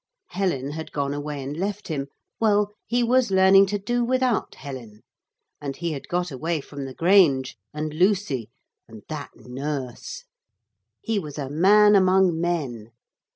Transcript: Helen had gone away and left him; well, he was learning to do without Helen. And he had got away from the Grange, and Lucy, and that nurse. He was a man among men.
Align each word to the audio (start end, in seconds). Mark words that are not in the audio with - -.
Helen 0.29 0.71
had 0.71 0.91
gone 0.91 1.13
away 1.13 1.43
and 1.43 1.55
left 1.55 1.87
him; 1.87 2.07
well, 2.39 2.71
he 2.87 3.03
was 3.03 3.29
learning 3.29 3.67
to 3.67 3.77
do 3.77 4.03
without 4.03 4.55
Helen. 4.55 5.03
And 5.61 5.75
he 5.77 5.91
had 5.91 6.07
got 6.07 6.31
away 6.31 6.59
from 6.59 6.85
the 6.85 6.95
Grange, 6.95 7.55
and 7.71 7.93
Lucy, 7.93 8.49
and 8.87 9.03
that 9.09 9.29
nurse. 9.35 10.23
He 11.01 11.19
was 11.19 11.37
a 11.37 11.51
man 11.51 11.95
among 11.95 12.39
men. 12.41 12.89